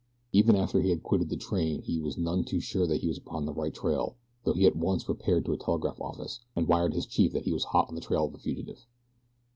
Even 0.33 0.55
after 0.55 0.81
he 0.81 0.89
had 0.89 1.03
quitted 1.03 1.29
the 1.29 1.37
train 1.37 1.83
he 1.83 2.01
was 2.01 2.17
none 2.17 2.43
too 2.43 2.59
sure 2.59 2.87
that 2.87 3.01
he 3.01 3.07
was 3.07 3.19
upon 3.19 3.45
the 3.45 3.53
right 3.53 3.71
trail 3.71 4.15
though 4.43 4.53
he 4.53 4.65
at 4.65 4.75
once 4.75 5.07
repaired 5.07 5.45
to 5.45 5.53
a 5.53 5.57
telegraph 5.57 6.01
office 6.01 6.39
and 6.55 6.67
wired 6.67 6.95
his 6.95 7.05
chief 7.05 7.33
that 7.33 7.45
he 7.45 7.53
was 7.53 7.65
hot 7.65 7.87
on 7.87 7.93
the 7.93 8.01
trail 8.01 8.25
of 8.25 8.31
the 8.33 8.39
fugitive. 8.39 8.87